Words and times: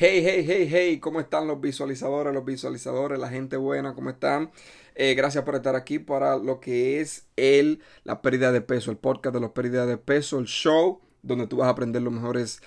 Hey, 0.00 0.22
hey, 0.24 0.44
hey, 0.46 0.68
hey, 0.70 1.00
¿cómo 1.00 1.18
están 1.18 1.48
los 1.48 1.60
visualizadores, 1.60 2.32
los 2.32 2.44
visualizadores, 2.44 3.18
la 3.18 3.28
gente 3.28 3.56
buena, 3.56 3.96
¿cómo 3.96 4.10
están? 4.10 4.52
Eh, 4.94 5.14
gracias 5.14 5.42
por 5.42 5.56
estar 5.56 5.74
aquí 5.74 5.98
para 5.98 6.36
lo 6.36 6.60
que 6.60 7.00
es 7.00 7.26
el, 7.34 7.82
la 8.04 8.22
pérdida 8.22 8.52
de 8.52 8.60
peso, 8.60 8.92
el 8.92 8.96
podcast 8.96 9.34
de 9.34 9.40
la 9.40 9.52
pérdida 9.52 9.86
de 9.86 9.96
peso, 9.96 10.38
el 10.38 10.44
show, 10.44 11.00
donde 11.22 11.48
tú 11.48 11.56
vas 11.56 11.66
a 11.66 11.70
aprender 11.70 12.00
las 12.00 12.12
mejores 12.12 12.62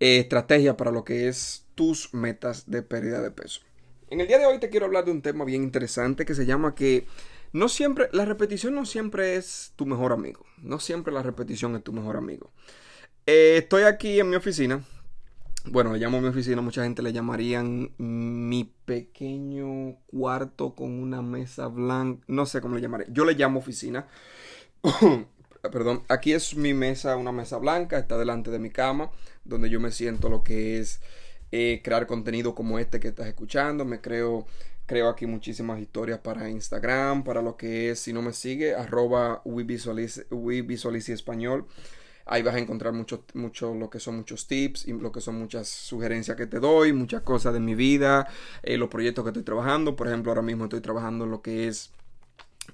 eh, 0.00 0.20
estrategias 0.20 0.76
para 0.76 0.90
lo 0.90 1.04
que 1.04 1.28
es 1.28 1.66
tus 1.74 2.14
metas 2.14 2.70
de 2.70 2.80
pérdida 2.80 3.20
de 3.20 3.30
peso. 3.30 3.60
En 4.08 4.22
el 4.22 4.26
día 4.26 4.38
de 4.38 4.46
hoy 4.46 4.58
te 4.58 4.70
quiero 4.70 4.86
hablar 4.86 5.04
de 5.04 5.10
un 5.10 5.20
tema 5.20 5.44
bien 5.44 5.62
interesante 5.62 6.24
que 6.24 6.34
se 6.34 6.46
llama 6.46 6.74
que 6.74 7.06
no 7.52 7.68
siempre, 7.68 8.08
la 8.12 8.24
repetición 8.24 8.74
no 8.74 8.86
siempre 8.86 9.36
es 9.36 9.74
tu 9.76 9.84
mejor 9.84 10.12
amigo, 10.12 10.46
no 10.56 10.80
siempre 10.80 11.12
la 11.12 11.22
repetición 11.22 11.76
es 11.76 11.84
tu 11.84 11.92
mejor 11.92 12.16
amigo. 12.16 12.52
Eh, 13.26 13.58
estoy 13.58 13.82
aquí 13.82 14.18
en 14.18 14.30
mi 14.30 14.36
oficina, 14.36 14.82
bueno, 15.66 15.92
le 15.92 15.98
llamo 15.98 16.20
mi 16.20 16.28
oficina, 16.28 16.62
mucha 16.62 16.82
gente 16.82 17.02
le 17.02 17.12
llamarían 17.12 17.92
mi 17.98 18.72
pequeño 18.84 19.96
cuarto 20.06 20.74
con 20.74 20.90
una 20.90 21.22
mesa 21.22 21.68
blanca, 21.68 22.24
no 22.28 22.46
sé 22.46 22.60
cómo 22.60 22.76
le 22.76 22.80
llamaré, 22.80 23.06
yo 23.10 23.24
le 23.24 23.34
llamo 23.34 23.60
oficina. 23.60 24.06
Perdón, 25.62 26.02
aquí 26.08 26.32
es 26.32 26.56
mi 26.56 26.72
mesa, 26.72 27.16
una 27.16 27.32
mesa 27.32 27.58
blanca, 27.58 27.98
está 27.98 28.16
delante 28.16 28.50
de 28.50 28.58
mi 28.58 28.70
cama, 28.70 29.10
donde 29.44 29.68
yo 29.68 29.78
me 29.78 29.90
siento 29.90 30.30
lo 30.30 30.42
que 30.42 30.78
es 30.78 31.00
eh, 31.52 31.82
crear 31.84 32.06
contenido 32.06 32.54
como 32.54 32.78
este 32.78 32.98
que 32.98 33.08
estás 33.08 33.26
escuchando, 33.26 33.84
me 33.84 34.00
creo 34.00 34.46
creo 34.90 35.08
aquí 35.08 35.24
muchísimas 35.24 35.78
historias 35.78 36.18
para 36.18 36.50
Instagram, 36.50 37.22
para 37.22 37.42
lo 37.42 37.56
que 37.56 37.90
es, 37.90 38.00
si 38.00 38.12
no 38.12 38.22
me 38.22 38.32
sigue, 38.32 38.74
arroba 38.74 39.40
we 39.44 39.62
visualice 39.62 41.12
español. 41.12 41.68
Ahí 42.26 42.42
vas 42.42 42.54
a 42.54 42.58
encontrar 42.58 42.92
mucho, 42.92 43.24
mucho 43.34 43.74
lo 43.74 43.90
que 43.90 44.00
son 44.00 44.16
muchos 44.16 44.46
tips 44.46 44.86
y 44.86 44.92
lo 44.92 45.10
que 45.12 45.20
son 45.20 45.36
muchas 45.36 45.68
sugerencias 45.68 46.36
que 46.36 46.46
te 46.46 46.60
doy, 46.60 46.92
muchas 46.92 47.22
cosas 47.22 47.52
de 47.52 47.60
mi 47.60 47.74
vida, 47.74 48.28
eh, 48.62 48.76
los 48.76 48.88
proyectos 48.88 49.24
que 49.24 49.30
estoy 49.30 49.42
trabajando. 49.42 49.96
Por 49.96 50.08
ejemplo, 50.08 50.30
ahora 50.30 50.42
mismo 50.42 50.64
estoy 50.64 50.80
trabajando 50.80 51.24
en 51.24 51.30
lo 51.30 51.42
que 51.42 51.68
es 51.68 51.90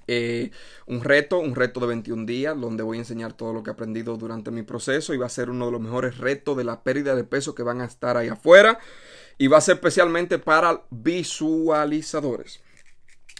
eh, 0.07 0.51
un 0.85 1.03
reto, 1.03 1.39
un 1.39 1.55
reto 1.55 1.79
de 1.79 1.87
21 1.87 2.25
días, 2.25 2.59
donde 2.59 2.83
voy 2.83 2.97
a 2.97 3.01
enseñar 3.01 3.33
todo 3.33 3.53
lo 3.53 3.63
que 3.63 3.71
he 3.71 3.73
aprendido 3.73 4.17
durante 4.17 4.51
mi 4.51 4.63
proceso 4.63 5.13
y 5.13 5.17
va 5.17 5.25
a 5.25 5.29
ser 5.29 5.49
uno 5.49 5.65
de 5.65 5.71
los 5.71 5.81
mejores 5.81 6.17
retos 6.17 6.55
de 6.55 6.63
la 6.63 6.83
pérdida 6.83 7.15
de 7.15 7.23
peso 7.23 7.55
que 7.55 7.63
van 7.63 7.81
a 7.81 7.85
estar 7.85 8.17
ahí 8.17 8.27
afuera 8.27 8.79
y 9.37 9.47
va 9.47 9.57
a 9.57 9.61
ser 9.61 9.75
especialmente 9.75 10.39
para 10.39 10.83
visualizadores 10.89 12.61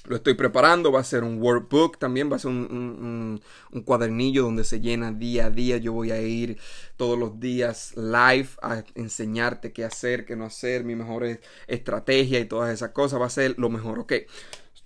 lo 0.08 0.16
estoy 0.16 0.34
preparando, 0.36 0.92
va 0.92 1.02
a 1.02 1.04
ser 1.04 1.24
un 1.24 1.42
workbook 1.42 1.98
también, 1.98 2.32
va 2.32 2.38
a 2.38 2.40
ser 2.40 2.52
un, 2.52 3.42
cuadernillo 3.86 4.44
donde 4.44 4.64
se 4.64 4.80
llena 4.80 5.12
día 5.12 5.48
a 5.48 5.50
día. 5.50 5.78
Yo 5.78 5.94
voy 5.94 6.12
a 6.12 6.22
ir 6.22 6.58
todos 6.96 7.20
los 7.20 7.40
días 7.40 7.94
live 7.96 8.50
a 8.62 8.84
enseñarte 8.96 9.74
qué 9.74 9.84
hacer, 9.84 10.26
qué 10.26 10.36
no 10.36 10.46
hacer, 10.46 10.84
mi 10.84 10.96
mejor 10.96 11.40
estrategia 11.68 12.40
y 12.40 12.46
todas 12.46 12.74
esas 12.74 12.92
cosas. 12.92 13.22
Va 13.22 13.26
a 13.26 13.30
ser 13.30 13.56
lo 13.58 13.70
mejor, 13.70 14.00
ok. 14.00 14.14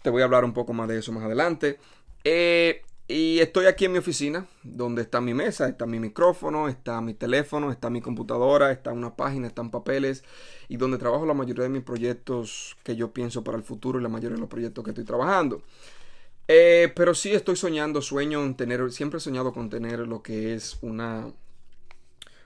Te 0.01 0.09
voy 0.09 0.23
a 0.23 0.25
hablar 0.25 0.43
un 0.43 0.53
poco 0.53 0.73
más 0.73 0.87
de 0.87 0.97
eso 0.97 1.11
más 1.11 1.23
adelante. 1.23 1.77
Eh, 2.23 2.81
y 3.11 3.39
estoy 3.39 3.65
aquí 3.65 3.85
en 3.85 3.91
mi 3.91 3.97
oficina, 3.97 4.47
donde 4.63 5.01
está 5.01 5.21
mi 5.21 5.33
mesa, 5.33 5.67
está 5.67 5.85
mi 5.85 5.99
micrófono, 5.99 6.69
está 6.69 7.01
mi 7.01 7.13
teléfono, 7.13 7.71
está 7.71 7.89
mi 7.89 8.01
computadora, 8.01 8.71
está 8.71 8.91
una 8.91 9.15
página, 9.15 9.47
están 9.47 9.69
papeles, 9.69 10.23
y 10.69 10.77
donde 10.77 10.97
trabajo 10.97 11.25
la 11.25 11.33
mayoría 11.33 11.63
de 11.63 11.69
mis 11.69 11.83
proyectos 11.83 12.77
que 12.83 12.95
yo 12.95 13.11
pienso 13.11 13.43
para 13.43 13.57
el 13.57 13.63
futuro 13.63 13.99
y 13.99 14.03
la 14.03 14.09
mayoría 14.09 14.35
de 14.35 14.41
los 14.41 14.49
proyectos 14.49 14.83
que 14.83 14.91
estoy 14.91 15.03
trabajando. 15.03 15.61
Eh, 16.47 16.91
pero 16.95 17.13
sí 17.13 17.33
estoy 17.33 17.55
soñando, 17.55 18.01
sueño 18.01 18.43
en 18.43 18.55
tener, 18.55 18.91
siempre 18.91 19.17
he 19.17 19.21
soñado 19.21 19.53
con 19.53 19.69
tener 19.69 19.99
lo 19.99 20.21
que 20.23 20.53
es 20.53 20.77
una, 20.81 21.31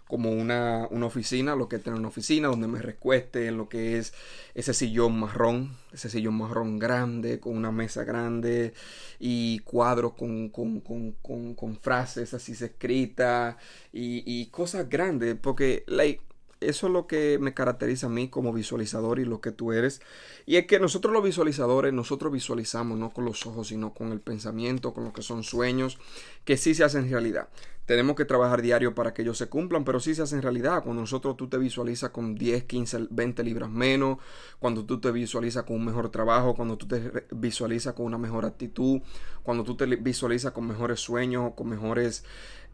como 0.08 0.30
una, 0.32 0.88
una, 0.92 1.08
oficina, 1.08 1.56
lo 1.56 1.68
que 1.68 1.78
es 1.78 1.84
tener 1.84 2.00
una 2.00 2.10
oficina 2.10 2.48
donde 2.48 2.68
me 2.68 2.80
recueste 2.80 3.52
lo 3.52 3.68
que 3.70 3.98
es 3.98 4.14
ese 4.54 4.74
sillón 4.74 5.20
marrón, 5.20 5.76
ese 5.94 6.10
sillón 6.10 6.36
marrón 6.36 6.78
grande, 6.78 7.40
con 7.40 7.58
una 7.58 7.72
mesa 7.72 8.04
grande 8.04 8.74
y 9.20 9.60
cuadros 9.60 10.14
con, 10.14 10.50
con, 10.50 10.82
con, 10.82 11.56
con 11.56 11.78
frases 11.78 12.34
así 12.34 12.52
escritas 12.52 13.56
y, 13.92 14.24
y, 14.26 14.48
cosas 14.48 14.90
grandes, 14.90 15.36
porque 15.42 15.84
like, 15.88 16.22
eso 16.70 16.88
es 16.88 16.94
lo 16.94 17.08
que 17.08 17.38
me 17.40 17.54
caracteriza 17.54 18.08
a 18.08 18.10
mí 18.10 18.30
como 18.30 18.54
visualizador 18.54 19.20
y 19.20 19.26
lo 19.26 19.42
que 19.42 19.52
tú 19.52 19.72
eres. 19.72 20.02
Y 20.46 20.58
es 20.58 20.68
que 20.68 20.80
nosotros 20.80 21.14
los 21.14 21.24
visualizadores, 21.24 21.94
nosotros 21.94 22.32
visualizamos 22.32 22.98
no 22.98 23.12
con 23.12 23.26
los 23.26 23.46
ojos, 23.46 23.70
sino 23.70 23.94
con 23.94 24.12
el 24.12 24.20
pensamiento, 24.20 24.94
con 24.94 25.04
lo 25.06 25.14
que 25.14 25.22
son 25.22 25.44
sueños, 25.44 25.98
que 26.44 26.58
sí 26.58 26.76
se 26.76 26.84
hacen 26.84 27.10
realidad. 27.10 27.50
Tenemos 27.86 28.16
que 28.16 28.26
trabajar 28.26 28.64
diario 28.64 28.96
para 28.96 29.14
que 29.14 29.22
ellos 29.22 29.38
se 29.38 29.48
cumplan, 29.48 29.84
pero 29.84 30.00
sí 30.00 30.16
se 30.16 30.24
hacen 30.24 30.42
realidad. 30.42 30.84
Cuando 30.84 31.02
nosotros 31.02 31.38
tú 31.38 31.48
te 31.48 31.60
visualizas 31.60 32.10
con 32.10 32.34
10, 32.34 32.64
15, 32.64 33.08
20 33.12 33.44
libras 33.44 33.70
menos, 33.70 34.18
cuando 34.60 34.86
tú 34.86 35.00
te 35.00 35.12
visualizas 35.12 35.66
con 35.66 35.76
un 35.76 35.86
mejor 35.86 36.10
trabajo, 36.10 36.56
cuando 36.56 36.78
tú 36.78 36.88
te 36.88 37.28
visualizas 37.32 37.94
con 37.94 38.08
una 38.08 38.18
mejor 38.18 38.46
actitud, 38.46 39.02
cuando 39.44 39.64
tú 39.64 39.78
te 39.78 39.86
visualizas 39.86 40.52
con 40.52 40.66
mejores 40.68 41.00
sueños, 41.00 41.54
con 41.56 41.70
mejores 41.70 42.24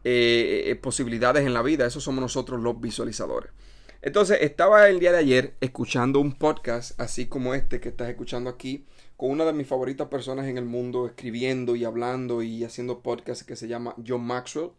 eh, 0.04 0.64
eh, 0.66 0.76
posibilidades 0.76 1.46
en 1.46 1.52
la 1.52 1.62
vida, 1.62 1.86
esos 1.86 2.02
somos 2.02 2.22
nosotros 2.22 2.60
los 2.60 2.80
visualizadores. 2.80 3.50
Entonces, 4.04 4.38
estaba 4.40 4.88
el 4.88 4.98
día 4.98 5.12
de 5.12 5.18
ayer 5.18 5.54
escuchando 5.60 6.18
un 6.18 6.32
podcast 6.32 7.00
así 7.00 7.26
como 7.26 7.54
este 7.54 7.80
que 7.80 7.90
estás 7.90 8.08
escuchando 8.08 8.50
aquí, 8.50 8.84
con 9.16 9.30
una 9.30 9.44
de 9.44 9.52
mis 9.52 9.68
favoritas 9.68 10.08
personas 10.08 10.48
en 10.48 10.58
el 10.58 10.64
mundo, 10.64 11.06
escribiendo 11.06 11.76
y 11.76 11.84
hablando 11.84 12.42
y 12.42 12.64
haciendo 12.64 13.00
podcast 13.00 13.42
que 13.42 13.54
se 13.54 13.68
llama 13.68 13.94
John 14.04 14.24
Maxwell. 14.24 14.70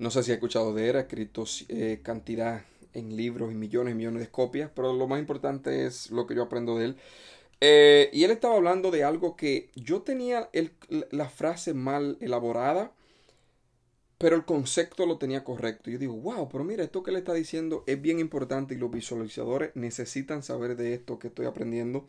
No 0.00 0.10
sé 0.10 0.24
si 0.24 0.32
has 0.32 0.38
escuchado 0.38 0.74
de 0.74 0.90
él, 0.90 0.96
ha 0.96 1.00
escrito 1.02 1.44
eh, 1.68 2.00
cantidad 2.02 2.64
en 2.92 3.14
libros 3.14 3.52
y 3.52 3.54
millones 3.54 3.92
y 3.92 3.96
millones 3.96 4.22
de 4.22 4.30
copias, 4.32 4.68
pero 4.74 4.92
lo 4.92 5.06
más 5.06 5.20
importante 5.20 5.86
es 5.86 6.10
lo 6.10 6.26
que 6.26 6.34
yo 6.34 6.42
aprendo 6.42 6.76
de 6.76 6.86
él. 6.86 6.96
Eh, 7.60 8.10
y 8.12 8.24
él 8.24 8.32
estaba 8.32 8.56
hablando 8.56 8.90
de 8.90 9.04
algo 9.04 9.36
que 9.36 9.70
yo 9.76 10.02
tenía 10.02 10.50
la 11.12 11.28
frase 11.28 11.72
mal 11.72 12.18
elaborada 12.20 12.90
pero 14.18 14.36
el 14.36 14.44
concepto 14.44 15.06
lo 15.06 15.18
tenía 15.18 15.44
correcto. 15.44 15.90
Yo 15.90 15.98
digo, 15.98 16.14
wow, 16.14 16.48
pero 16.48 16.64
mira, 16.64 16.82
esto 16.84 17.02
que 17.02 17.12
le 17.12 17.18
está 17.18 17.34
diciendo 17.34 17.84
es 17.86 18.00
bien 18.00 18.18
importante 18.18 18.74
y 18.74 18.78
los 18.78 18.90
visualizadores 18.90 19.72
necesitan 19.74 20.42
saber 20.42 20.76
de 20.76 20.94
esto 20.94 21.18
que 21.18 21.28
estoy 21.28 21.46
aprendiendo 21.46 22.08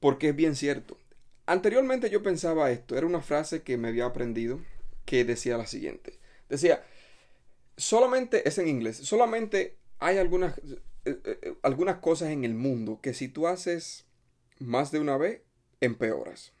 porque 0.00 0.28
es 0.28 0.36
bien 0.36 0.54
cierto. 0.54 0.98
Anteriormente 1.46 2.10
yo 2.10 2.22
pensaba 2.22 2.70
esto, 2.70 2.96
era 2.96 3.06
una 3.06 3.22
frase 3.22 3.62
que 3.62 3.76
me 3.76 3.88
había 3.88 4.06
aprendido 4.06 4.60
que 5.04 5.24
decía 5.24 5.56
la 5.56 5.66
siguiente. 5.66 6.18
Decía, 6.48 6.84
solamente, 7.76 8.48
es 8.48 8.58
en 8.58 8.68
inglés, 8.68 8.98
solamente 8.98 9.76
hay 9.98 10.18
algunas, 10.18 10.58
eh, 11.04 11.18
eh, 11.24 11.54
algunas 11.62 11.98
cosas 11.98 12.30
en 12.30 12.44
el 12.44 12.54
mundo 12.54 13.00
que 13.00 13.14
si 13.14 13.28
tú 13.28 13.46
haces 13.46 14.06
más 14.58 14.90
de 14.90 15.00
una 15.00 15.16
vez, 15.16 15.42
empeoras. 15.80 16.52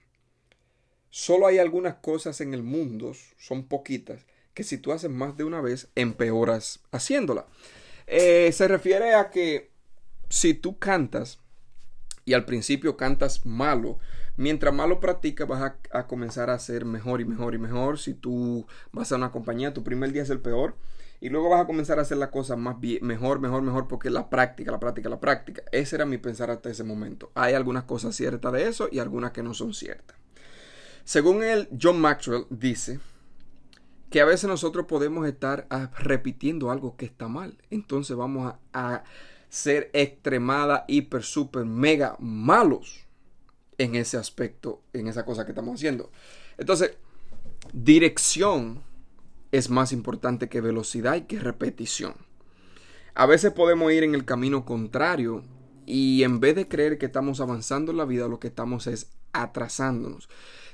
Solo 1.10 1.46
hay 1.46 1.58
algunas 1.58 1.96
cosas 1.96 2.40
en 2.40 2.52
el 2.52 2.62
mundo, 2.62 3.12
son 3.38 3.66
poquitas, 3.66 4.26
que 4.56 4.64
si 4.64 4.78
tú 4.78 4.90
haces 4.90 5.10
más 5.10 5.36
de 5.36 5.44
una 5.44 5.60
vez, 5.60 5.90
empeoras 5.94 6.80
haciéndola. 6.90 7.44
Eh, 8.06 8.50
se 8.52 8.66
refiere 8.66 9.14
a 9.14 9.28
que 9.28 9.70
si 10.30 10.54
tú 10.54 10.78
cantas 10.78 11.40
y 12.24 12.32
al 12.32 12.46
principio 12.46 12.96
cantas 12.96 13.44
malo, 13.44 13.98
mientras 14.38 14.72
más 14.72 14.88
lo 14.88 14.98
practicas 14.98 15.46
vas 15.46 15.74
a, 15.90 16.06
comenzar 16.06 16.48
a 16.48 16.54
hacer 16.54 16.86
mejor 16.86 17.20
y 17.20 17.26
mejor 17.26 17.54
y 17.54 17.58
mejor. 17.58 17.98
Si 17.98 18.14
tú 18.14 18.66
vas 18.92 19.12
a 19.12 19.16
una 19.16 19.30
compañía, 19.30 19.74
tu 19.74 19.84
primer 19.84 20.10
día 20.12 20.22
es 20.22 20.30
el 20.30 20.40
peor. 20.40 20.74
Y 21.20 21.28
luego 21.28 21.50
vas 21.50 21.60
a 21.60 21.66
comenzar 21.66 21.98
a 21.98 22.02
hacer 22.02 22.16
las 22.16 22.30
cosas 22.30 22.56
más 22.56 22.80
bien, 22.80 23.06
mejor, 23.06 23.40
mejor, 23.40 23.60
mejor, 23.60 23.86
porque 23.88 24.08
la 24.08 24.30
práctica, 24.30 24.72
la 24.72 24.80
práctica, 24.80 25.10
la 25.10 25.20
práctica. 25.20 25.62
Ese 25.70 25.96
era 25.96 26.06
mi 26.06 26.16
pensar 26.16 26.50
hasta 26.50 26.70
ese 26.70 26.82
momento. 26.82 27.30
Hay 27.34 27.52
algunas 27.52 27.84
cosas 27.84 28.16
ciertas 28.16 28.54
de 28.54 28.68
eso 28.68 28.88
y 28.90 29.00
algunas 29.00 29.32
que 29.32 29.42
no 29.42 29.52
son 29.52 29.74
ciertas. 29.74 30.16
Según 31.04 31.44
el 31.44 31.68
John 31.78 32.00
Maxwell 32.00 32.46
dice 32.48 33.00
que 34.10 34.20
a 34.20 34.24
veces 34.24 34.48
nosotros 34.48 34.86
podemos 34.86 35.26
estar 35.26 35.66
ah, 35.70 35.90
repitiendo 35.98 36.70
algo 36.70 36.96
que 36.96 37.06
está 37.06 37.28
mal. 37.28 37.58
Entonces 37.70 38.16
vamos 38.16 38.54
a, 38.72 39.04
ser 39.48 39.90
extremada, 39.92 40.84
hiper, 40.88 41.22
super, 41.22 41.64
mega 41.64 42.16
malos 42.18 43.06
en 43.78 43.94
ese 43.94 44.16
aspecto, 44.16 44.82
en 44.92 45.06
esa 45.06 45.24
cosa 45.24 45.44
que 45.44 45.52
estamos 45.52 45.76
haciendo. 45.76 46.10
Entonces, 46.58 46.96
dirección 47.72 48.82
es 49.52 49.70
más 49.70 49.92
importante 49.92 50.48
que 50.48 50.60
velocidad 50.60 51.14
y 51.14 51.22
que 51.22 51.38
repetición. 51.38 52.14
A 53.14 53.24
veces 53.24 53.52
podemos 53.52 53.92
ir 53.92 54.02
en 54.02 54.14
el 54.14 54.24
camino 54.24 54.64
contrario 54.64 55.44
y 55.86 56.24
en 56.24 56.40
vez 56.40 56.56
de 56.56 56.68
creer 56.68 56.98
que 56.98 57.06
estamos 57.06 57.40
avanzando 57.40 57.92
en 57.92 57.98
la 57.98 58.04
vida, 58.04 58.28
lo 58.28 58.40
que 58.40 58.48
estamos 58.48 58.86
es 58.88 59.10
atrasándonos. 59.42 60.28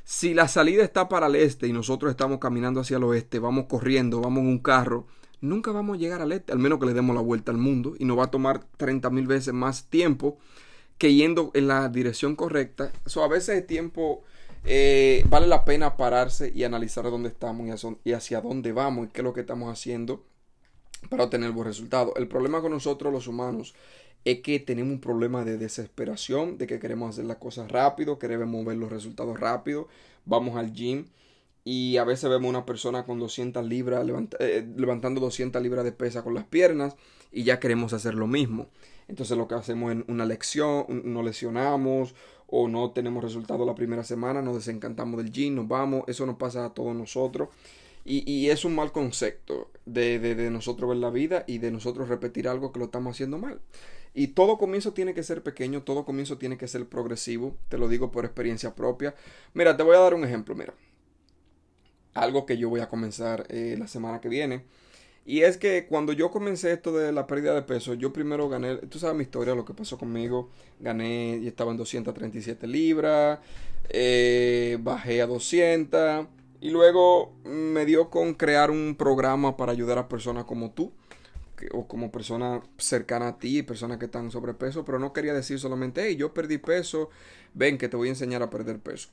Si 0.04 0.34
la 0.34 0.48
salida 0.48 0.82
está 0.82 1.08
para 1.08 1.26
el 1.28 1.36
este 1.36 1.68
y 1.68 1.72
nosotros 1.72 2.10
estamos 2.10 2.38
caminando 2.38 2.80
hacia 2.80 2.96
el 2.96 3.04
oeste, 3.04 3.38
vamos 3.38 3.66
corriendo, 3.68 4.20
vamos 4.20 4.40
en 4.40 4.48
un 4.48 4.58
carro, 4.58 5.06
nunca 5.40 5.70
vamos 5.70 5.96
a 5.96 6.00
llegar 6.00 6.20
al 6.20 6.32
este, 6.32 6.52
al 6.52 6.58
menos 6.58 6.78
que 6.78 6.86
le 6.86 6.94
demos 6.94 7.14
la 7.14 7.22
vuelta 7.22 7.52
al 7.52 7.58
mundo 7.58 7.94
y 7.98 8.04
nos 8.04 8.18
va 8.18 8.24
a 8.24 8.30
tomar 8.30 8.64
30 8.76 9.10
mil 9.10 9.26
veces 9.26 9.54
más 9.54 9.86
tiempo 9.86 10.38
que 10.98 11.14
yendo 11.14 11.50
en 11.54 11.68
la 11.68 11.88
dirección 11.88 12.36
correcta. 12.36 12.92
Eso 13.06 13.22
a 13.22 13.28
veces 13.28 13.58
el 13.58 13.66
tiempo 13.66 14.22
eh, 14.64 15.24
vale 15.28 15.46
la 15.46 15.64
pena 15.64 15.96
pararse 15.96 16.52
y 16.54 16.64
analizar 16.64 17.04
dónde 17.04 17.28
estamos 17.28 17.66
y 18.04 18.12
hacia 18.12 18.40
dónde 18.40 18.72
vamos 18.72 19.06
y 19.06 19.10
qué 19.10 19.20
es 19.20 19.24
lo 19.24 19.32
que 19.32 19.40
estamos 19.40 19.72
haciendo 19.72 20.24
para 21.08 21.24
obtener 21.24 21.50
buenos 21.50 21.76
resultados. 21.76 22.12
El 22.16 22.28
problema 22.28 22.60
con 22.60 22.72
nosotros 22.72 23.12
los 23.12 23.26
humanos 23.26 23.74
es 24.24 24.40
que 24.40 24.60
tenemos 24.60 24.92
un 24.92 25.00
problema 25.00 25.44
de 25.44 25.58
desesperación, 25.58 26.58
de 26.58 26.66
que 26.66 26.78
queremos 26.78 27.10
hacer 27.10 27.24
las 27.24 27.38
cosas 27.38 27.70
rápido, 27.70 28.18
queremos 28.18 28.64
ver 28.64 28.76
los 28.76 28.90
resultados 28.90 29.38
rápido, 29.38 29.88
vamos 30.24 30.56
al 30.56 30.72
gym 30.72 31.06
y 31.64 31.96
a 31.96 32.04
veces 32.04 32.28
vemos 32.30 32.48
una 32.48 32.66
persona 32.66 33.04
con 33.04 33.18
200 33.18 33.64
libras, 33.66 34.06
eh, 34.40 34.66
levantando 34.76 35.20
200 35.20 35.62
libras 35.62 35.84
de 35.84 35.92
pesa 35.92 36.22
con 36.22 36.34
las 36.34 36.44
piernas 36.44 36.96
y 37.30 37.44
ya 37.44 37.60
queremos 37.60 37.92
hacer 37.92 38.14
lo 38.14 38.26
mismo. 38.26 38.68
Entonces 39.08 39.36
lo 39.36 39.48
que 39.48 39.54
hacemos 39.54 39.92
es 39.92 40.04
una 40.08 40.24
lección, 40.24 40.86
nos 41.04 41.24
lesionamos 41.24 42.14
o 42.46 42.68
no 42.68 42.90
tenemos 42.92 43.22
resultado 43.24 43.64
la 43.64 43.74
primera 43.74 44.04
semana, 44.04 44.42
nos 44.42 44.54
desencantamos 44.54 45.22
del 45.22 45.32
gym, 45.32 45.54
nos 45.54 45.68
vamos, 45.68 46.04
eso 46.06 46.26
nos 46.26 46.36
pasa 46.36 46.66
a 46.66 46.74
todos 46.74 46.94
nosotros. 46.94 47.48
Y, 48.04 48.28
y 48.30 48.50
es 48.50 48.64
un 48.64 48.74
mal 48.74 48.90
concepto 48.90 49.70
de, 49.86 50.18
de, 50.18 50.34
de 50.34 50.50
nosotros 50.50 50.88
ver 50.88 50.98
la 50.98 51.10
vida 51.10 51.44
y 51.46 51.58
de 51.58 51.70
nosotros 51.70 52.08
repetir 52.08 52.48
algo 52.48 52.72
que 52.72 52.80
lo 52.80 52.86
estamos 52.86 53.14
haciendo 53.14 53.38
mal. 53.38 53.60
Y 54.14 54.28
todo 54.28 54.58
comienzo 54.58 54.92
tiene 54.92 55.14
que 55.14 55.22
ser 55.22 55.42
pequeño, 55.42 55.82
todo 55.82 56.04
comienzo 56.04 56.38
tiene 56.38 56.58
que 56.58 56.68
ser 56.68 56.86
progresivo, 56.86 57.56
te 57.68 57.78
lo 57.78 57.88
digo 57.88 58.10
por 58.10 58.24
experiencia 58.24 58.74
propia. 58.74 59.14
Mira, 59.54 59.76
te 59.76 59.82
voy 59.82 59.96
a 59.96 60.00
dar 60.00 60.14
un 60.14 60.24
ejemplo, 60.24 60.54
mira 60.54 60.74
algo 62.14 62.46
que 62.46 62.56
yo 62.56 62.68
voy 62.68 62.80
a 62.80 62.88
comenzar 62.88 63.46
eh, 63.48 63.76
la 63.78 63.86
semana 63.86 64.20
que 64.20 64.28
viene. 64.28 64.64
Y 65.24 65.42
es 65.42 65.56
que 65.56 65.86
cuando 65.86 66.12
yo 66.12 66.30
comencé 66.30 66.72
esto 66.72 66.92
de 66.96 67.12
la 67.12 67.26
pérdida 67.28 67.54
de 67.54 67.62
peso, 67.62 67.94
yo 67.94 68.12
primero 68.12 68.48
gané, 68.48 68.76
tú 68.76 68.98
sabes 68.98 69.16
mi 69.16 69.22
historia, 69.22 69.54
lo 69.54 69.64
que 69.64 69.72
pasó 69.72 69.96
conmigo, 69.96 70.50
gané 70.80 71.38
y 71.40 71.46
estaba 71.46 71.70
en 71.70 71.76
237 71.76 72.66
libras, 72.66 73.38
eh, 73.88 74.78
bajé 74.80 75.22
a 75.22 75.26
200 75.26 76.26
y 76.60 76.70
luego 76.70 77.34
me 77.44 77.86
dio 77.86 78.10
con 78.10 78.34
crear 78.34 78.72
un 78.72 78.96
programa 78.98 79.56
para 79.56 79.70
ayudar 79.70 79.98
a 79.98 80.08
personas 80.08 80.44
como 80.44 80.72
tú 80.72 80.92
o 81.72 81.86
como 81.86 82.10
persona 82.10 82.62
cercana 82.78 83.28
a 83.28 83.38
ti, 83.38 83.62
personas 83.62 83.98
que 83.98 84.06
están 84.06 84.30
sobrepeso, 84.30 84.84
pero 84.84 84.98
no 84.98 85.12
quería 85.12 85.34
decir 85.34 85.58
solamente, 85.58 86.04
hey, 86.06 86.16
yo 86.16 86.34
perdí 86.34 86.58
peso, 86.58 87.10
ven 87.54 87.78
que 87.78 87.88
te 87.88 87.96
voy 87.96 88.08
a 88.08 88.12
enseñar 88.12 88.42
a 88.42 88.50
perder 88.50 88.78
peso 88.78 89.08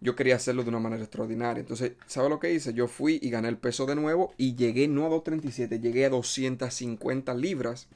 yo 0.00 0.14
quería 0.14 0.36
hacerlo 0.36 0.62
de 0.62 0.68
una 0.68 0.78
manera 0.78 1.02
extraordinaria. 1.02 1.60
Entonces, 1.60 1.92
¿sabes 2.06 2.30
lo 2.30 2.38
que 2.38 2.52
hice? 2.52 2.72
Yo 2.72 2.86
fui 2.86 3.18
y 3.20 3.30
gané 3.30 3.48
el 3.48 3.58
peso 3.58 3.86
de 3.86 3.96
nuevo 3.96 4.32
y 4.36 4.54
llegué 4.54 4.86
no 4.88 5.06
a 5.06 5.08
237, 5.08 5.80
llegué 5.80 6.04
a 6.04 6.10
250 6.10 7.34
libras. 7.34 7.88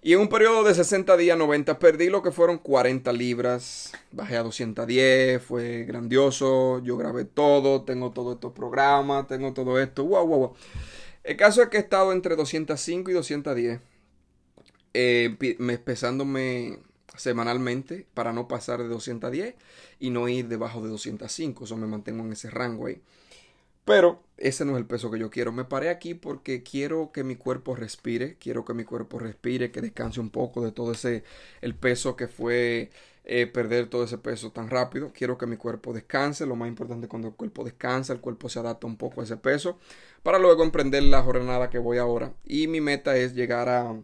Y 0.00 0.12
en 0.12 0.20
un 0.20 0.28
periodo 0.28 0.62
de 0.62 0.74
60 0.74 1.16
días, 1.16 1.36
90, 1.36 1.78
perdí 1.80 2.08
lo 2.08 2.22
que 2.22 2.30
fueron 2.30 2.58
40 2.58 3.12
libras. 3.12 3.92
Bajé 4.12 4.36
a 4.36 4.42
210, 4.42 5.42
fue 5.42 5.84
grandioso. 5.84 6.80
Yo 6.84 6.96
grabé 6.96 7.24
todo, 7.24 7.82
tengo 7.82 8.10
todos 8.10 8.34
estos 8.34 8.52
programas, 8.52 9.26
tengo 9.26 9.52
todo 9.52 9.80
esto. 9.80 10.04
Wow, 10.04 10.26
wow, 10.26 10.38
wow. 10.38 10.54
El 11.24 11.36
caso 11.36 11.62
es 11.62 11.68
que 11.68 11.76
he 11.76 11.80
estado 11.80 12.12
entre 12.12 12.36
205 12.36 13.10
y 13.10 13.14
210. 13.14 13.80
Eh, 14.94 15.36
pesándome 15.84 16.78
semanalmente 17.16 18.06
para 18.14 18.32
no 18.32 18.48
pasar 18.48 18.82
de 18.82 18.88
210 18.88 19.54
y 19.98 20.10
no 20.10 20.28
ir 20.28 20.48
debajo 20.48 20.82
de 20.82 20.88
205. 20.88 21.64
Eso 21.64 21.76
me 21.76 21.86
mantengo 21.86 22.24
en 22.24 22.32
ese 22.32 22.50
rango 22.50 22.86
ahí. 22.86 23.02
Pero 23.84 24.22
ese 24.36 24.64
no 24.66 24.72
es 24.72 24.78
el 24.78 24.86
peso 24.86 25.10
que 25.10 25.18
yo 25.18 25.30
quiero. 25.30 25.50
Me 25.50 25.64
paré 25.64 25.88
aquí 25.88 26.14
porque 26.14 26.62
quiero 26.62 27.10
que 27.10 27.24
mi 27.24 27.36
cuerpo 27.36 27.74
respire. 27.74 28.36
Quiero 28.38 28.64
que 28.64 28.74
mi 28.74 28.84
cuerpo 28.84 29.18
respire, 29.18 29.70
que 29.70 29.80
descanse 29.80 30.20
un 30.20 30.30
poco 30.30 30.62
de 30.62 30.72
todo 30.72 30.92
ese 30.92 31.24
el 31.62 31.74
peso 31.74 32.14
que 32.14 32.28
fue 32.28 32.90
eh, 33.30 33.46
perder 33.46 33.90
todo 33.90 34.04
ese 34.04 34.16
peso 34.16 34.50
tan 34.52 34.70
rápido. 34.70 35.12
Quiero 35.14 35.36
que 35.36 35.46
mi 35.46 35.58
cuerpo 35.58 35.92
descanse. 35.92 36.46
Lo 36.46 36.56
más 36.56 36.66
importante 36.66 37.08
cuando 37.08 37.28
el 37.28 37.34
cuerpo 37.34 37.62
descansa, 37.62 38.14
el 38.14 38.20
cuerpo 38.20 38.48
se 38.48 38.58
adapta 38.58 38.86
un 38.86 38.96
poco 38.96 39.20
a 39.20 39.24
ese 39.24 39.36
peso. 39.36 39.78
Para 40.22 40.38
luego 40.38 40.64
emprender 40.64 41.02
la 41.02 41.22
jornada 41.22 41.68
que 41.68 41.78
voy 41.78 41.98
ahora. 41.98 42.32
Y 42.46 42.68
mi 42.68 42.80
meta 42.80 43.18
es 43.18 43.34
llegar 43.34 43.68
a 43.68 43.94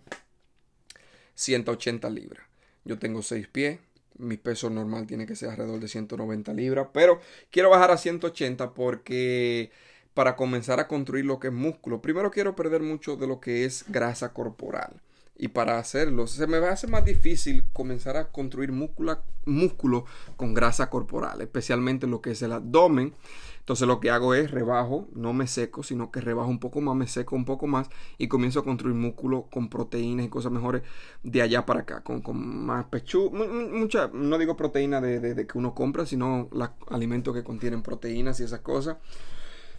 180 1.34 2.10
libras. 2.10 2.46
Yo 2.84 2.98
tengo 2.98 3.22
6 3.22 3.48
pies. 3.48 3.80
Mi 4.18 4.36
peso 4.36 4.68
normal 4.68 5.06
tiene 5.06 5.24
que 5.26 5.36
ser 5.36 5.48
alrededor 5.48 5.80
de 5.80 5.88
190 5.88 6.52
libras. 6.52 6.88
Pero 6.92 7.18
quiero 7.50 7.70
bajar 7.70 7.92
a 7.92 7.96
180 7.96 8.74
porque 8.74 9.70
para 10.12 10.36
comenzar 10.36 10.80
a 10.80 10.86
construir 10.86 11.24
lo 11.24 11.40
que 11.40 11.48
es 11.48 11.54
músculo. 11.54 12.02
Primero 12.02 12.30
quiero 12.30 12.54
perder 12.54 12.82
mucho 12.82 13.16
de 13.16 13.26
lo 13.26 13.40
que 13.40 13.64
es 13.64 13.86
grasa 13.88 14.34
corporal. 14.34 15.00
Y 15.36 15.48
para 15.48 15.78
hacerlo, 15.78 16.28
se 16.28 16.46
me 16.46 16.60
va 16.60 16.68
a 16.68 16.72
hacer 16.72 16.90
más 16.90 17.04
difícil 17.04 17.64
comenzar 17.72 18.16
a 18.16 18.30
construir 18.30 18.70
músculo, 18.70 19.18
músculo 19.46 20.04
con 20.36 20.54
grasa 20.54 20.90
corporal, 20.90 21.40
especialmente 21.40 22.06
lo 22.06 22.20
que 22.20 22.30
es 22.30 22.42
el 22.42 22.52
abdomen. 22.52 23.14
Entonces 23.58 23.88
lo 23.88 23.98
que 23.98 24.10
hago 24.10 24.34
es 24.34 24.50
rebajo, 24.50 25.08
no 25.14 25.32
me 25.32 25.46
seco, 25.46 25.82
sino 25.82 26.12
que 26.12 26.20
rebajo 26.20 26.50
un 26.50 26.60
poco 26.60 26.80
más, 26.82 26.94
me 26.94 27.08
seco 27.08 27.34
un 27.34 27.46
poco 27.46 27.66
más 27.66 27.88
y 28.18 28.28
comienzo 28.28 28.60
a 28.60 28.64
construir 28.64 28.94
músculo 28.94 29.48
con 29.50 29.70
proteínas 29.70 30.26
y 30.26 30.28
cosas 30.28 30.52
mejores 30.52 30.82
de 31.22 31.40
allá 31.42 31.64
para 31.64 31.80
acá, 31.80 32.02
con, 32.02 32.22
más 32.36 32.84
pechu, 32.84 33.30
mucha, 33.30 34.10
no 34.12 34.36
digo 34.38 34.54
proteína 34.54 35.00
de, 35.00 35.18
de, 35.18 35.46
que 35.46 35.58
uno 35.58 35.74
compra, 35.74 36.04
sino 36.04 36.48
los 36.52 36.70
alimentos 36.88 37.34
que 37.34 37.42
contienen 37.42 37.82
proteínas 37.82 38.38
y 38.38 38.44
esas 38.44 38.60
cosas. 38.60 38.98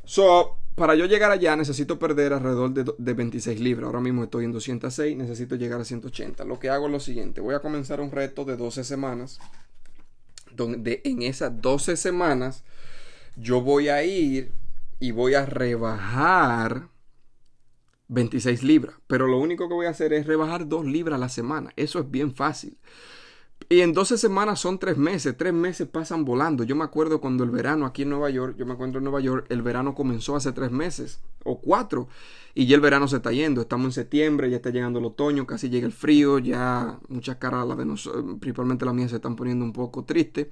So, 0.05 0.57
para 0.75 0.95
yo 0.95 1.05
llegar 1.05 1.31
allá 1.31 1.55
necesito 1.55 1.97
perder 1.97 2.33
alrededor 2.33 2.71
de, 2.73 2.93
de, 2.97 3.13
26 3.13 3.59
libras. 3.59 3.87
Ahora 3.87 4.01
mismo 4.01 4.23
estoy 4.23 4.45
en 4.45 4.51
206, 4.51 5.17
necesito 5.17 5.55
llegar 5.55 5.79
a 5.79 5.85
180. 5.85 6.43
Lo 6.45 6.59
que 6.59 6.69
hago 6.69 6.87
es 6.87 6.91
lo 6.91 6.99
siguiente, 6.99 7.41
voy 7.41 7.55
a 7.55 7.59
comenzar 7.59 8.01
un 8.01 8.11
reto 8.11 8.45
de 8.45 8.57
12 8.57 8.83
semanas, 8.83 9.39
donde 10.51 11.01
en 11.03 11.23
esas 11.23 11.61
12 11.61 11.97
semanas 11.97 12.63
yo 13.35 13.61
voy 13.61 13.89
a 13.89 14.03
ir 14.03 14.51
y 14.99 15.11
voy 15.11 15.33
a 15.33 15.45
rebajar 15.45 16.89
26 18.07 18.63
libras. 18.63 18.95
Pero 19.07 19.27
lo 19.27 19.39
único 19.39 19.67
que 19.67 19.73
voy 19.73 19.85
a 19.87 19.91
hacer 19.91 20.13
es 20.13 20.27
rebajar 20.27 20.67
2 20.67 20.85
libras 20.85 21.15
a 21.15 21.19
la 21.19 21.29
semana. 21.29 21.71
Eso 21.75 21.99
es 21.99 22.09
bien 22.09 22.35
fácil. 22.35 22.77
Y 23.67 23.81
en 23.81 23.93
12 23.93 24.17
semanas 24.17 24.59
son 24.59 24.77
3 24.77 24.97
meses. 24.97 25.35
3 25.35 25.53
meses 25.53 25.87
pasan 25.87 26.23
volando. 26.23 26.63
Yo 26.63 26.75
me 26.75 26.83
acuerdo 26.83 27.19
cuando 27.19 27.43
el 27.43 27.49
verano 27.49 27.85
aquí 27.85 28.03
en 28.03 28.09
Nueva 28.09 28.29
York, 28.29 28.55
yo 28.57 28.65
me 28.65 28.73
acuerdo 28.73 28.99
en 28.99 29.03
Nueva 29.03 29.21
York, 29.21 29.47
el 29.49 29.61
verano 29.63 29.95
comenzó 29.95 30.35
hace 30.35 30.51
3 30.51 30.71
meses 30.71 31.19
o 31.43 31.59
4. 31.59 32.07
Y 32.53 32.67
ya 32.67 32.75
el 32.75 32.81
verano 32.81 33.07
se 33.07 33.17
está 33.17 33.31
yendo. 33.31 33.61
Estamos 33.61 33.85
en 33.85 33.91
septiembre, 33.93 34.49
ya 34.49 34.57
está 34.57 34.69
llegando 34.69 34.99
el 34.99 35.05
otoño, 35.05 35.47
casi 35.47 35.69
llega 35.69 35.87
el 35.87 35.93
frío. 35.93 36.37
Ya 36.39 36.99
muchas 37.07 37.37
caras, 37.37 37.67
la 37.67 37.75
principalmente 37.75 38.85
la 38.85 38.93
mía, 38.93 39.09
se 39.09 39.15
están 39.15 39.35
poniendo 39.35 39.65
un 39.65 39.73
poco 39.73 40.03
tristes 40.03 40.47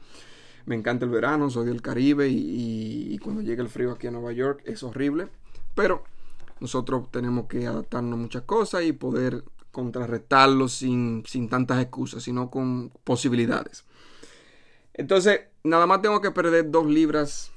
me 0.65 0.75
encanta 0.75 1.05
el 1.05 1.11
verano, 1.11 1.49
soy 1.49 1.65
del 1.65 1.81
Caribe 1.81 2.29
y, 2.29 3.17
cuando 3.19 3.41
llega 3.41 3.61
el 3.61 3.69
frío 3.69 3.91
aquí 3.91 4.07
en 4.07 4.13
Nueva 4.13 4.31
York 4.31 4.61
es 4.65 4.83
horrible. 4.83 5.27
Pero 5.75 6.03
nosotros 6.59 7.11
tenemos 7.11 7.47
que 7.47 7.67
adaptarnos 7.67 8.13
a 8.13 8.21
muchas 8.21 8.43
cosas 8.43 8.83
y 8.83 8.93
poder 8.93 9.43
contrarrestarlo 9.73 10.69
sin, 10.69 11.23
sin 11.27 11.49
tantas 11.49 11.81
excusas, 11.81 12.23
sino 12.23 12.49
con 12.49 12.91
posibilidades. 13.03 13.83
Entonces, 14.93 15.41
nada 15.63 15.85
más 15.85 16.01
tengo 16.01 16.21
que 16.21 16.31
perder 16.31 16.71
dos 16.71 16.85
libras 16.85 17.51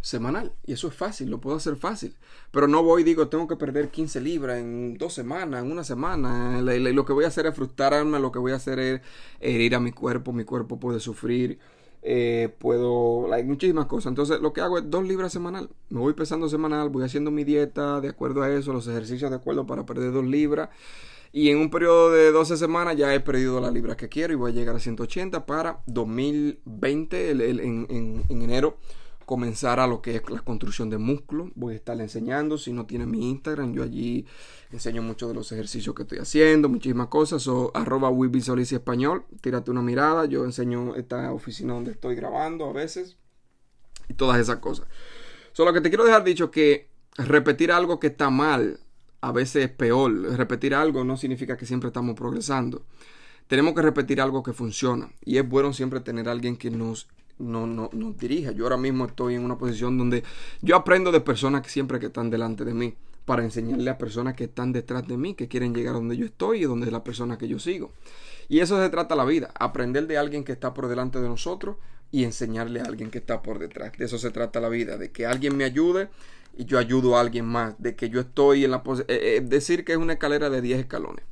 semanal. 0.00 0.52
Y 0.64 0.72
eso 0.72 0.88
es 0.88 0.94
fácil, 0.94 1.28
lo 1.28 1.40
puedo 1.40 1.56
hacer 1.56 1.76
fácil. 1.76 2.16
Pero 2.52 2.68
no 2.68 2.82
voy 2.82 3.02
digo, 3.02 3.28
tengo 3.28 3.46
que 3.48 3.56
perder 3.56 3.90
15 3.90 4.20
libras 4.20 4.58
en 4.58 4.96
dos 4.96 5.12
semanas, 5.12 5.64
en 5.64 5.70
una 5.70 5.84
semana. 5.84 6.62
Lo 6.62 7.04
que 7.04 7.12
voy 7.12 7.24
a 7.24 7.28
hacer 7.28 7.46
es 7.46 7.54
frustrarme, 7.54 8.20
lo 8.20 8.32
que 8.32 8.38
voy 8.38 8.52
a 8.52 8.56
hacer 8.56 8.78
es 8.78 9.00
herir 9.40 9.74
a 9.74 9.80
mi 9.80 9.92
cuerpo, 9.92 10.32
mi 10.32 10.44
cuerpo 10.44 10.78
puede 10.78 11.00
sufrir 11.00 11.58
eh, 12.02 12.54
puedo, 12.58 13.32
hay 13.32 13.44
muchísimas 13.44 13.86
cosas. 13.86 14.10
Entonces 14.10 14.40
lo 14.40 14.52
que 14.52 14.60
hago 14.60 14.78
es 14.78 14.90
dos 14.90 15.06
libras 15.06 15.32
semanal. 15.32 15.70
Me 15.88 16.00
voy 16.00 16.14
pesando 16.14 16.48
semanal, 16.48 16.88
voy 16.88 17.04
haciendo 17.04 17.30
mi 17.30 17.44
dieta 17.44 18.00
de 18.00 18.08
acuerdo 18.08 18.42
a 18.42 18.50
eso, 18.50 18.72
los 18.72 18.86
ejercicios 18.88 19.30
de 19.30 19.36
acuerdo 19.36 19.66
para 19.66 19.84
perder 19.84 20.12
dos 20.12 20.24
libras. 20.24 20.70
Y 21.32 21.50
en 21.50 21.58
un 21.58 21.70
periodo 21.70 22.10
de 22.10 22.32
12 22.32 22.56
semanas 22.56 22.96
ya 22.96 23.14
he 23.14 23.20
perdido 23.20 23.60
las 23.60 23.72
libras 23.72 23.96
que 23.96 24.08
quiero 24.08 24.32
y 24.32 24.36
voy 24.36 24.50
a 24.50 24.54
llegar 24.54 24.74
a 24.74 24.80
180 24.80 25.46
para 25.46 25.80
2020, 25.86 27.30
en, 27.30 27.86
en 28.28 28.42
enero 28.42 28.78
comenzar 29.30 29.78
a 29.78 29.86
lo 29.86 30.02
que 30.02 30.16
es 30.16 30.28
la 30.28 30.40
construcción 30.40 30.90
de 30.90 30.98
músculo. 30.98 31.52
Voy 31.54 31.74
a 31.74 31.76
estarle 31.76 32.02
enseñando. 32.02 32.58
Si 32.58 32.72
no 32.72 32.86
tiene 32.86 33.06
mi 33.06 33.30
Instagram, 33.30 33.72
yo 33.72 33.84
allí 33.84 34.26
enseño 34.72 35.02
muchos 35.02 35.28
de 35.28 35.36
los 35.36 35.52
ejercicios 35.52 35.94
que 35.94 36.02
estoy 36.02 36.18
haciendo, 36.18 36.68
muchísimas 36.68 37.06
cosas. 37.06 37.46
O 37.46 37.70
arroba 37.72 38.10
Español. 38.10 39.24
Tírate 39.40 39.70
una 39.70 39.82
mirada. 39.82 40.24
Yo 40.24 40.44
enseño 40.44 40.96
esta 40.96 41.32
oficina 41.32 41.74
donde 41.74 41.92
estoy 41.92 42.16
grabando 42.16 42.64
a 42.64 42.72
veces. 42.72 43.18
Y 44.08 44.14
todas 44.14 44.40
esas 44.40 44.56
cosas. 44.56 44.88
Solo 45.52 45.72
que 45.72 45.80
te 45.80 45.90
quiero 45.90 46.04
dejar 46.04 46.24
dicho 46.24 46.50
que 46.50 46.88
repetir 47.16 47.70
algo 47.70 48.00
que 48.00 48.08
está 48.08 48.30
mal 48.30 48.80
a 49.20 49.30
veces 49.30 49.66
es 49.66 49.70
peor. 49.70 50.12
Repetir 50.36 50.74
algo 50.74 51.04
no 51.04 51.16
significa 51.16 51.56
que 51.56 51.66
siempre 51.66 51.86
estamos 51.86 52.16
progresando. 52.16 52.84
Tenemos 53.46 53.74
que 53.74 53.82
repetir 53.82 54.20
algo 54.20 54.42
que 54.42 54.52
funciona. 54.52 55.08
Y 55.24 55.38
es 55.38 55.48
bueno 55.48 55.72
siempre 55.72 56.00
tener 56.00 56.28
alguien 56.28 56.56
que 56.56 56.72
nos 56.72 57.06
no, 57.40 57.66
no, 57.66 57.90
no 57.92 58.12
dirija. 58.12 58.52
Yo 58.52 58.64
ahora 58.64 58.76
mismo 58.76 59.06
estoy 59.06 59.34
en 59.34 59.44
una 59.44 59.58
posición 59.58 59.98
donde 59.98 60.22
yo 60.62 60.76
aprendo 60.76 61.10
de 61.10 61.20
personas 61.20 61.62
que 61.62 61.70
siempre 61.70 61.98
que 61.98 62.06
están 62.06 62.30
delante 62.30 62.64
de 62.64 62.74
mí 62.74 62.94
para 63.24 63.44
enseñarle 63.44 63.90
a 63.90 63.98
personas 63.98 64.34
que 64.34 64.44
están 64.44 64.72
detrás 64.72 65.06
de 65.06 65.16
mí, 65.16 65.34
que 65.34 65.48
quieren 65.48 65.74
llegar 65.74 65.94
a 65.94 65.98
donde 65.98 66.16
yo 66.16 66.26
estoy 66.26 66.62
y 66.62 66.64
donde 66.64 66.86
es 66.86 66.92
la 66.92 67.04
persona 67.04 67.38
que 67.38 67.48
yo 67.48 67.58
sigo. 67.58 67.92
Y 68.48 68.60
eso 68.60 68.82
se 68.82 68.88
trata 68.90 69.14
la 69.14 69.24
vida, 69.24 69.52
aprender 69.54 70.06
de 70.06 70.18
alguien 70.18 70.42
que 70.42 70.52
está 70.52 70.74
por 70.74 70.88
delante 70.88 71.20
de 71.20 71.28
nosotros 71.28 71.76
y 72.10 72.24
enseñarle 72.24 72.80
a 72.80 72.84
alguien 72.84 73.10
que 73.10 73.18
está 73.18 73.42
por 73.42 73.58
detrás. 73.58 73.92
De 73.96 74.04
eso 74.04 74.18
se 74.18 74.30
trata 74.30 74.60
la 74.60 74.68
vida, 74.68 74.96
de 74.96 75.12
que 75.12 75.26
alguien 75.26 75.56
me 75.56 75.64
ayude 75.64 76.08
y 76.56 76.64
yo 76.64 76.78
ayudo 76.78 77.16
a 77.16 77.20
alguien 77.20 77.46
más, 77.46 77.80
de 77.80 77.94
que 77.94 78.10
yo 78.10 78.20
estoy 78.20 78.64
en 78.64 78.72
la 78.72 78.82
posición, 78.82 79.16
eh, 79.16 79.36
eh, 79.36 79.40
decir 79.40 79.84
que 79.84 79.92
es 79.92 79.98
una 79.98 80.14
escalera 80.14 80.50
de 80.50 80.60
10 80.60 80.80
escalones. 80.80 81.24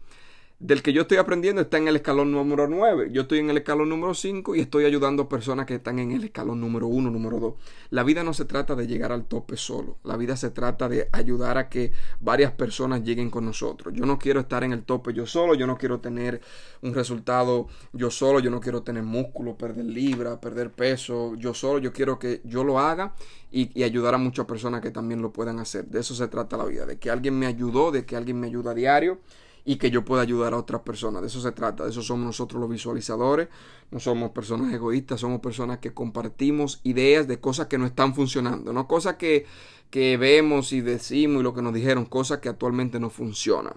Del 0.61 0.83
que 0.83 0.93
yo 0.93 1.03
estoy 1.03 1.19
aprendiendo 1.19 1.63
está 1.63 1.79
en 1.79 1.87
el 1.87 1.95
escalón 1.95 2.33
número 2.33 2.67
9. 2.67 3.11
Yo 3.13 3.23
estoy 3.23 3.39
en 3.39 3.49
el 3.49 3.59
escalón 3.59 3.89
número 3.89 4.13
5 4.13 4.57
y 4.57 4.61
estoy 4.61 4.87
ayudando 4.87 5.23
a 5.23 5.29
personas 5.29 5.67
que 5.67 5.77
están 5.77 6.01
en 6.01 6.11
el 6.11 6.25
escalón 6.25 6.61
número 6.61 6.89
1, 6.89 7.11
número 7.13 7.39
2. 7.39 7.55
La 7.91 8.03
vida 8.03 8.25
no 8.25 8.35
se 8.35 8.45
trata 8.45 8.75
de 8.75 8.89
llegar 8.89 9.13
al 9.13 9.25
tope 9.27 9.57
solo. 9.57 9.99
La 10.03 10.17
vida 10.17 10.37
se 10.37 10.51
trata 10.51 10.89
de 10.89 11.09
ayudar 11.13 11.59
a 11.59 11.69
que 11.69 11.93
varias 12.19 12.51
personas 12.51 13.05
lleguen 13.05 13.31
con 13.31 13.45
nosotros. 13.45 13.95
Yo 13.95 14.05
no 14.05 14.19
quiero 14.19 14.41
estar 14.41 14.65
en 14.65 14.73
el 14.73 14.83
tope 14.83 15.15
yo 15.15 15.27
solo. 15.27 15.55
Yo 15.55 15.69
no 15.69 15.79
quiero 15.79 16.01
tener 16.01 16.41
un 16.83 16.93
resultado 16.93 17.69
yo 17.93 18.11
solo. 18.11 18.41
Yo 18.41 18.51
no 18.51 18.59
quiero 18.59 18.83
tener 18.83 19.05
músculo, 19.05 19.57
perder 19.57 19.85
libra, 19.85 20.41
perder 20.41 20.73
peso. 20.73 21.37
Yo 21.37 21.55
solo. 21.55 21.79
Yo 21.79 21.93
quiero 21.93 22.19
que 22.19 22.41
yo 22.43 22.65
lo 22.65 22.81
haga 22.81 23.15
y, 23.53 23.71
y 23.79 23.85
ayudar 23.85 24.15
a 24.15 24.19
muchas 24.19 24.47
personas 24.47 24.81
que 24.81 24.91
también 24.91 25.23
lo 25.23 25.33
puedan 25.33 25.61
hacer. 25.61 25.87
De 25.87 26.01
eso 26.01 26.17
se 26.17 26.27
trata 26.27 26.57
la 26.57 26.65
vida. 26.65 26.85
De 26.85 26.99
que 26.99 27.11
alguien 27.13 27.39
me 27.39 27.47
ayudó, 27.47 27.93
de 27.93 28.05
que 28.05 28.17
alguien 28.17 28.41
me 28.41 28.49
ayuda 28.49 28.73
a 28.73 28.75
diario 28.75 29.21
y 29.69 29.77
que 29.77 29.91
yo 29.91 30.03
pueda 30.03 30.23
ayudar 30.23 30.55
a 30.55 30.57
otras 30.57 30.81
personas. 30.81 31.21
De 31.21 31.29
eso 31.29 31.43
se 31.43 31.53
trata, 31.53 31.85
de 31.85 31.91
eso 31.91 32.01
somos 32.01 32.25
nosotros 32.25 32.59
los 32.59 32.71
visualizadores. 32.71 33.49
No 33.91 34.01
somos 34.01 34.31
personas 34.31 34.73
egoístas, 34.73 35.21
somos 35.21 35.43
personas 35.43 35.77
que 35.77 35.93
compartimos 35.93 36.81
ideas 36.85 37.29
de 37.29 37.39
cosas 37.39 37.67
que 37.67 37.77
no 37.77 37.85
están 37.85 38.15
funcionando, 38.15 38.73
no 38.73 38.89
cosas 38.89 39.17
que, 39.17 39.45
que 39.91 40.17
vemos 40.17 40.73
y 40.73 40.81
decimos 40.81 41.41
y 41.41 41.43
lo 41.43 41.53
que 41.53 41.61
nos 41.61 41.75
dijeron, 41.75 42.07
cosas 42.07 42.39
que 42.39 42.49
actualmente 42.49 42.99
no 42.99 43.11
funcionan. 43.11 43.75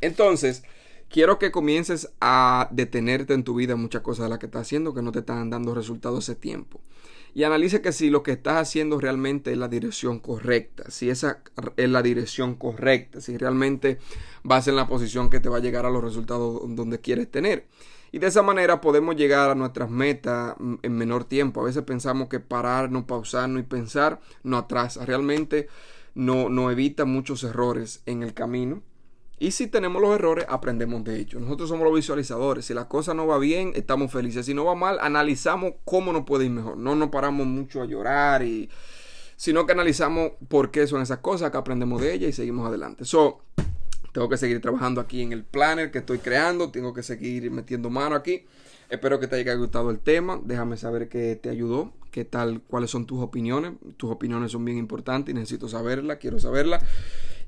Entonces, 0.00 0.62
quiero 1.08 1.36
que 1.40 1.50
comiences 1.50 2.12
a 2.20 2.68
detenerte 2.70 3.34
en 3.34 3.42
tu 3.42 3.56
vida 3.56 3.74
muchas 3.74 4.02
cosas 4.02 4.26
de 4.26 4.30
las 4.30 4.38
que 4.38 4.46
estás 4.46 4.62
haciendo 4.62 4.94
que 4.94 5.02
no 5.02 5.10
te 5.10 5.18
están 5.18 5.50
dando 5.50 5.74
resultados 5.74 6.28
ese 6.28 6.36
tiempo 6.36 6.80
y 7.34 7.44
analice 7.44 7.80
que 7.80 7.92
si 7.92 8.10
lo 8.10 8.22
que 8.22 8.32
estás 8.32 8.56
haciendo 8.56 9.00
realmente 9.00 9.52
es 9.52 9.58
la 9.58 9.68
dirección 9.68 10.18
correcta, 10.18 10.90
si 10.90 11.08
esa 11.08 11.42
es 11.76 11.88
la 11.88 12.02
dirección 12.02 12.54
correcta, 12.54 13.20
si 13.20 13.36
realmente 13.36 13.98
vas 14.42 14.68
en 14.68 14.76
la 14.76 14.86
posición 14.86 15.30
que 15.30 15.40
te 15.40 15.48
va 15.48 15.58
a 15.58 15.60
llegar 15.60 15.86
a 15.86 15.90
los 15.90 16.04
resultados 16.04 16.62
donde 16.76 17.00
quieres 17.00 17.30
tener. 17.30 17.66
Y 18.10 18.18
de 18.18 18.26
esa 18.26 18.42
manera 18.42 18.82
podemos 18.82 19.16
llegar 19.16 19.48
a 19.48 19.54
nuestras 19.54 19.88
metas 19.88 20.54
en 20.82 20.92
menor 20.94 21.24
tiempo. 21.24 21.62
A 21.62 21.64
veces 21.64 21.82
pensamos 21.84 22.28
que 22.28 22.40
parar, 22.40 22.90
no 22.90 23.06
pausar, 23.06 23.48
y 23.50 23.62
pensar 23.62 24.20
no 24.42 24.58
atrasa. 24.58 25.06
Realmente 25.06 25.68
no, 26.14 26.50
no 26.50 26.70
evita 26.70 27.06
muchos 27.06 27.42
errores 27.42 28.02
en 28.04 28.22
el 28.22 28.34
camino 28.34 28.82
y 29.38 29.50
si 29.50 29.66
tenemos 29.66 30.00
los 30.00 30.14
errores, 30.14 30.46
aprendemos 30.48 31.02
de 31.04 31.18
ellos. 31.18 31.42
Nosotros 31.42 31.68
somos 31.68 31.84
los 31.84 31.94
visualizadores. 31.94 32.64
Si 32.64 32.74
la 32.74 32.88
cosa 32.88 33.12
no 33.12 33.26
va 33.26 33.38
bien, 33.38 33.72
estamos 33.74 34.12
felices. 34.12 34.46
Si 34.46 34.54
no 34.54 34.64
va 34.64 34.74
mal, 34.74 34.98
analizamos 35.00 35.74
cómo 35.84 36.12
nos 36.12 36.24
puede 36.24 36.44
ir 36.44 36.50
mejor. 36.50 36.76
No 36.76 36.94
nos 36.94 37.10
paramos 37.10 37.46
mucho 37.46 37.82
a 37.82 37.86
llorar 37.86 38.42
y 38.44 38.70
sino 39.36 39.66
que 39.66 39.72
analizamos 39.72 40.32
por 40.46 40.70
qué 40.70 40.86
son 40.86 41.02
esas 41.02 41.18
cosas, 41.18 41.50
que 41.50 41.56
aprendemos 41.56 42.00
de 42.00 42.14
ellas 42.14 42.30
y 42.30 42.32
seguimos 42.32 42.68
adelante. 42.68 43.04
So, 43.04 43.40
tengo 44.12 44.28
que 44.28 44.36
seguir 44.36 44.60
trabajando 44.60 45.00
aquí 45.00 45.22
en 45.22 45.32
el 45.32 45.42
planner 45.42 45.90
que 45.90 45.98
estoy 45.98 46.18
creando, 46.18 46.70
tengo 46.70 46.92
que 46.94 47.02
seguir 47.02 47.50
metiendo 47.50 47.90
mano 47.90 48.14
aquí. 48.14 48.44
Espero 48.88 49.18
que 49.18 49.26
te 49.26 49.36
haya 49.36 49.54
gustado 49.54 49.90
el 49.90 49.98
tema. 49.98 50.38
Déjame 50.44 50.76
saber 50.76 51.08
qué 51.08 51.34
te 51.34 51.48
ayudó, 51.48 51.92
qué 52.10 52.24
tal, 52.26 52.60
cuáles 52.60 52.90
son 52.90 53.06
tus 53.06 53.20
opiniones. 53.20 53.72
Tus 53.96 54.10
opiniones 54.10 54.52
son 54.52 54.64
bien 54.64 54.76
importantes 54.76 55.34
y 55.34 55.34
necesito 55.34 55.66
saberla, 55.66 56.16
quiero 56.16 56.38
saberla. 56.38 56.78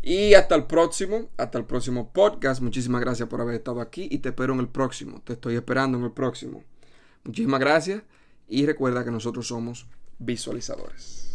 Y 0.06 0.34
hasta 0.34 0.54
el 0.54 0.64
próximo, 0.64 1.30
hasta 1.38 1.56
el 1.56 1.64
próximo 1.64 2.12
podcast. 2.12 2.60
Muchísimas 2.60 3.00
gracias 3.00 3.26
por 3.26 3.40
haber 3.40 3.54
estado 3.54 3.80
aquí 3.80 4.06
y 4.10 4.18
te 4.18 4.28
espero 4.28 4.52
en 4.52 4.60
el 4.60 4.68
próximo. 4.68 5.22
Te 5.24 5.32
estoy 5.32 5.54
esperando 5.54 5.96
en 5.96 6.04
el 6.04 6.12
próximo. 6.12 6.62
Muchísimas 7.24 7.58
gracias 7.58 8.02
y 8.46 8.66
recuerda 8.66 9.02
que 9.02 9.10
nosotros 9.10 9.46
somos 9.46 9.86
visualizadores. 10.18 11.33